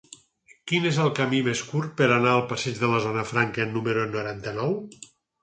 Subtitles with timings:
[0.69, 4.09] Quin és el camí més curt per anar al passeig de la Zona Franca número
[4.17, 4.77] noranta-nou?